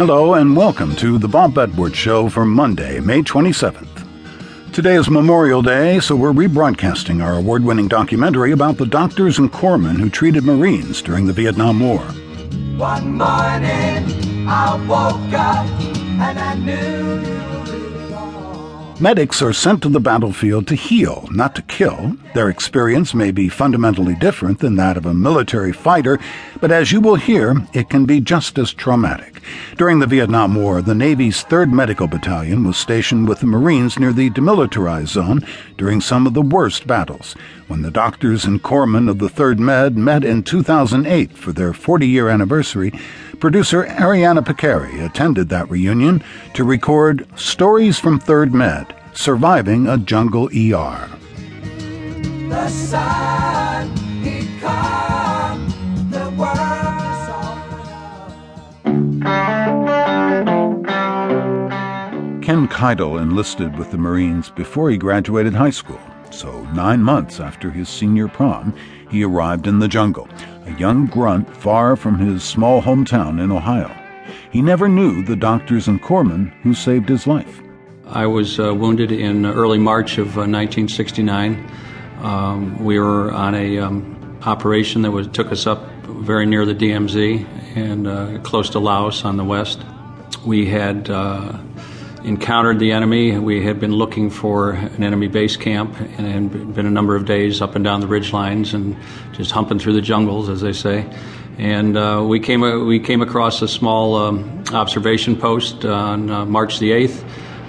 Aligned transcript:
Hello 0.00 0.32
and 0.32 0.56
welcome 0.56 0.96
to 0.96 1.18
the 1.18 1.28
Bob 1.28 1.58
Edwards 1.58 1.94
Show 1.94 2.30
for 2.30 2.46
Monday, 2.46 3.00
May 3.00 3.20
27th. 3.20 4.72
Today 4.72 4.94
is 4.94 5.10
Memorial 5.10 5.60
Day, 5.60 6.00
so 6.00 6.16
we're 6.16 6.32
rebroadcasting 6.32 7.22
our 7.22 7.34
award 7.34 7.62
winning 7.62 7.86
documentary 7.86 8.52
about 8.52 8.78
the 8.78 8.86
doctors 8.86 9.38
and 9.38 9.52
corpsmen 9.52 10.00
who 10.00 10.08
treated 10.08 10.42
Marines 10.42 11.02
during 11.02 11.26
the 11.26 11.34
Vietnam 11.34 11.80
War. 11.80 11.98
One 12.78 13.18
morning, 13.18 14.48
I 14.48 14.82
woke 14.88 15.34
up 15.34 15.66
and 16.18 16.38
I 16.38 16.54
knew. 16.54 17.59
Medics 19.00 19.40
are 19.40 19.54
sent 19.54 19.82
to 19.82 19.88
the 19.88 19.98
battlefield 19.98 20.66
to 20.66 20.74
heal, 20.74 21.26
not 21.30 21.54
to 21.54 21.62
kill. 21.62 22.18
Their 22.34 22.50
experience 22.50 23.14
may 23.14 23.30
be 23.30 23.48
fundamentally 23.48 24.14
different 24.14 24.58
than 24.58 24.76
that 24.76 24.98
of 24.98 25.06
a 25.06 25.14
military 25.14 25.72
fighter, 25.72 26.18
but 26.60 26.70
as 26.70 26.92
you 26.92 27.00
will 27.00 27.14
hear, 27.14 27.66
it 27.72 27.88
can 27.88 28.04
be 28.04 28.20
just 28.20 28.58
as 28.58 28.74
traumatic. 28.74 29.40
During 29.78 30.00
the 30.00 30.06
Vietnam 30.06 30.54
War, 30.54 30.82
the 30.82 30.94
Navy's 30.94 31.42
3rd 31.42 31.72
Medical 31.72 32.08
Battalion 32.08 32.62
was 32.62 32.76
stationed 32.76 33.26
with 33.26 33.40
the 33.40 33.46
Marines 33.46 33.98
near 33.98 34.12
the 34.12 34.28
demilitarized 34.28 35.08
zone 35.08 35.46
during 35.78 36.02
some 36.02 36.26
of 36.26 36.34
the 36.34 36.42
worst 36.42 36.86
battles. 36.86 37.34
When 37.68 37.80
the 37.80 37.90
doctors 37.90 38.44
and 38.44 38.62
corpsmen 38.62 39.08
of 39.08 39.18
the 39.18 39.28
3rd 39.28 39.60
Med 39.60 39.96
met 39.96 40.24
in 40.24 40.42
2008 40.42 41.32
for 41.32 41.52
their 41.52 41.72
40 41.72 42.06
year 42.06 42.28
anniversary, 42.28 42.92
Producer 43.40 43.84
Ariana 43.84 44.44
Pekary 44.44 45.02
attended 45.02 45.48
that 45.48 45.70
reunion 45.70 46.22
to 46.52 46.62
record 46.62 47.26
Stories 47.36 47.98
from 47.98 48.20
Third 48.20 48.52
Med 48.52 48.94
Surviving 49.14 49.86
a 49.86 49.96
Jungle 49.96 50.48
ER. 50.48 51.08
The 52.50 52.68
sun, 52.68 53.94
come, 54.60 55.70
the 56.10 56.20
Ken 62.44 62.68
Keidel 62.68 63.22
enlisted 63.22 63.78
with 63.78 63.90
the 63.90 63.96
Marines 63.96 64.50
before 64.50 64.90
he 64.90 64.98
graduated 64.98 65.54
high 65.54 65.70
school, 65.70 66.00
so 66.30 66.62
nine 66.74 67.02
months 67.02 67.40
after 67.40 67.70
his 67.70 67.88
senior 67.88 68.28
prom, 68.28 68.74
he 69.10 69.24
arrived 69.24 69.66
in 69.66 69.78
the 69.78 69.88
jungle 69.88 70.28
a 70.70 70.78
young 70.78 71.06
grunt 71.06 71.54
far 71.56 71.96
from 71.96 72.18
his 72.18 72.42
small 72.44 72.82
hometown 72.82 73.42
in 73.42 73.50
Ohio. 73.50 73.90
He 74.50 74.62
never 74.62 74.88
knew 74.88 75.22
the 75.22 75.36
doctors 75.36 75.88
and 75.88 76.00
corpsmen 76.02 76.52
who 76.62 76.74
saved 76.74 77.08
his 77.08 77.26
life. 77.26 77.60
I 78.06 78.26
was 78.26 78.58
uh, 78.58 78.74
wounded 78.74 79.12
in 79.12 79.46
early 79.46 79.78
March 79.78 80.18
of 80.18 80.36
uh, 80.36 80.46
1969. 80.46 81.70
Um, 82.20 82.84
we 82.84 82.98
were 82.98 83.32
on 83.32 83.54
a 83.54 83.78
um, 83.78 84.38
operation 84.42 85.02
that 85.02 85.10
was, 85.10 85.28
took 85.28 85.52
us 85.52 85.66
up 85.66 85.88
very 86.04 86.46
near 86.46 86.66
the 86.66 86.74
DMZ 86.74 87.46
and 87.76 88.06
uh, 88.06 88.38
close 88.40 88.70
to 88.70 88.78
Laos 88.78 89.24
on 89.24 89.36
the 89.36 89.44
west. 89.44 89.84
We 90.44 90.66
had 90.66 91.08
uh, 91.08 91.58
encountered 92.24 92.78
the 92.78 92.92
enemy. 92.92 93.38
We 93.38 93.64
had 93.64 93.80
been 93.80 93.92
looking 93.92 94.30
for 94.30 94.72
an 94.72 95.02
enemy 95.02 95.28
base 95.28 95.56
camp 95.56 95.98
and 95.98 96.52
had 96.52 96.74
been 96.74 96.86
a 96.86 96.90
number 96.90 97.16
of 97.16 97.24
days 97.24 97.62
up 97.62 97.74
and 97.74 97.84
down 97.84 98.00
the 98.00 98.06
ridge 98.06 98.32
lines 98.32 98.74
and 98.74 98.96
just 99.32 99.50
humping 99.50 99.78
through 99.78 99.94
the 99.94 100.00
jungles, 100.00 100.48
as 100.48 100.60
they 100.60 100.72
say. 100.72 101.08
And 101.58 101.96
uh, 101.96 102.24
we 102.26 102.40
came 102.40 102.60
we 102.86 103.00
came 103.00 103.22
across 103.22 103.60
a 103.62 103.68
small 103.68 104.16
um, 104.16 104.64
observation 104.72 105.36
post 105.36 105.84
on 105.84 106.30
uh, 106.30 106.44
March 106.46 106.78
the 106.78 106.92
eighth. 106.92 107.24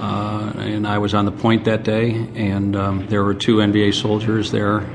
Uh, 0.00 0.52
and 0.56 0.86
I 0.86 0.98
was 0.98 1.14
on 1.14 1.24
the 1.24 1.32
point 1.32 1.64
that 1.64 1.82
day, 1.82 2.10
and 2.34 2.76
um, 2.76 3.06
there 3.06 3.24
were 3.24 3.34
two 3.34 3.56
NVA 3.56 3.94
soldiers 3.94 4.50
there. 4.50 4.86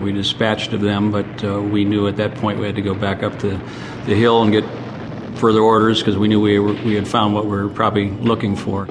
We 0.00 0.12
dispatched 0.12 0.72
of 0.72 0.80
them, 0.80 1.10
but 1.10 1.44
uh, 1.44 1.60
we 1.60 1.84
knew 1.84 2.06
at 2.08 2.16
that 2.16 2.34
point 2.36 2.58
we 2.58 2.66
had 2.66 2.74
to 2.76 2.82
go 2.82 2.94
back 2.94 3.22
up 3.22 3.38
the, 3.38 3.60
the 4.06 4.14
hill 4.14 4.42
and 4.42 4.52
get 4.52 4.64
further 5.36 5.60
orders 5.60 6.00
because 6.00 6.16
we 6.16 6.28
knew 6.28 6.40
we, 6.40 6.58
were, 6.58 6.72
we 6.72 6.94
had 6.94 7.06
found 7.06 7.34
what 7.34 7.44
we 7.44 7.50
were 7.50 7.68
probably 7.68 8.10
looking 8.10 8.56
for. 8.56 8.86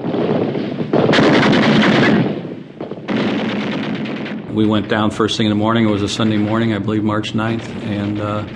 We 4.52 4.66
went 4.66 4.88
down 4.88 5.10
first 5.10 5.36
thing 5.36 5.46
in 5.46 5.50
the 5.50 5.56
morning. 5.56 5.86
It 5.86 5.90
was 5.90 6.02
a 6.02 6.08
Sunday 6.08 6.38
morning, 6.38 6.72
I 6.72 6.78
believe 6.78 7.04
March 7.04 7.32
9th, 7.34 7.68
and 7.82 8.20
uh, 8.20 8.48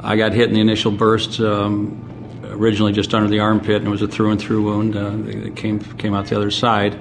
I 0.00 0.16
got 0.16 0.32
hit 0.32 0.48
in 0.48 0.54
the 0.54 0.60
initial 0.60 0.90
burst. 0.90 1.40
Um, 1.40 2.02
originally 2.44 2.92
just 2.92 3.14
under 3.14 3.28
the 3.28 3.40
armpit, 3.40 3.76
and 3.76 3.86
it 3.86 3.90
was 3.90 4.02
a 4.02 4.08
through 4.08 4.30
and 4.30 4.40
through 4.40 4.62
wound. 4.62 4.96
Uh, 4.96 5.12
it 5.28 5.56
came 5.56 5.80
came 5.96 6.14
out 6.14 6.26
the 6.26 6.36
other 6.36 6.50
side, 6.50 6.98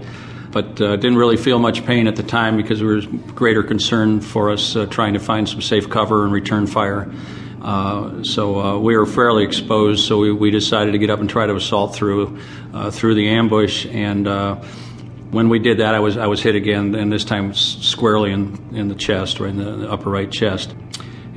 but 0.52 0.80
uh, 0.82 0.96
didn't 0.96 1.18
really 1.18 1.38
feel 1.38 1.60
much 1.60 1.86
pain 1.86 2.08
at 2.08 2.16
the 2.16 2.24
time 2.24 2.58
because 2.58 2.80
there 2.80 2.88
was 2.88 3.06
greater 3.06 3.64
concern 3.64 4.22
for 4.22 4.52
us 4.52 4.76
uh, 4.76 4.86
trying 4.88 5.14
to 5.14 5.20
find 5.20 5.48
some 5.48 5.62
safe 5.62 5.90
cover 5.90 6.24
and 6.24 6.34
return 6.34 6.68
fire. 6.68 7.12
Uh, 7.66 8.24
so 8.24 8.62
uh, 8.62 8.78
we 8.78 8.96
were 8.96 9.08
fairly 9.08 9.44
exposed. 9.44 10.06
So 10.06 10.20
we, 10.20 10.32
we, 10.32 10.52
decided 10.52 10.92
to 10.92 11.00
get 11.00 11.10
up 11.10 11.20
and 11.20 11.28
try 11.28 11.48
to 11.48 11.56
assault 11.56 11.96
through 11.96 12.40
uh, 12.76 12.92
through 12.92 13.16
the 13.16 13.30
ambush. 13.30 13.88
And 13.88 14.28
uh, 14.28 14.58
when 15.32 15.50
we 15.50 15.58
did 15.58 15.80
that, 15.80 15.96
I 15.96 16.00
was 16.00 16.16
I 16.16 16.28
was 16.28 16.44
hit 16.44 16.54
again, 16.54 16.94
and 16.94 17.12
this 17.12 17.26
time 17.26 17.56
squarely 17.56 18.32
in 18.32 18.76
in 18.76 18.88
the 18.88 18.94
chest, 18.94 19.40
right 19.40 19.50
in 19.50 19.58
the, 19.58 19.92
upper 19.92 20.12
right 20.12 20.32
chest. 20.32 20.76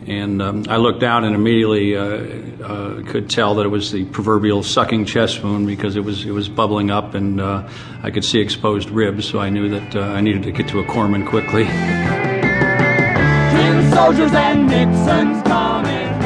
And 0.06 0.42
um, 0.42 0.64
I 0.68 0.76
looked 0.76 1.00
down 1.00 1.24
and 1.24 1.34
immediately 1.34 1.96
uh, 1.96 3.02
could 3.06 3.30
tell 3.30 3.54
that 3.54 3.64
it 3.64 3.70
was 3.70 3.90
the 3.90 4.04
proverbial 4.04 4.62
sucking 4.62 5.06
chest 5.06 5.42
wound 5.42 5.66
because 5.66 5.96
it 5.96 6.04
was 6.04 6.26
it 6.26 6.32
was 6.32 6.50
bubbling 6.50 6.90
up, 6.90 7.14
and 7.14 7.40
I 7.40 8.10
could 8.10 8.24
see 8.24 8.38
exposed 8.38 8.90
ribs. 8.90 9.26
So 9.26 9.38
I 9.38 9.48
knew 9.48 9.70
that 9.70 9.96
I 9.96 10.20
needed 10.20 10.42
to 10.42 10.52
get 10.52 10.68
to 10.68 10.80
a 10.80 10.84
corpsman 10.84 11.26
quickly. 11.26 11.64
soldiers 13.94 14.32
and 14.32 14.66
Nixon's 14.68 15.42
coming. 15.42 16.17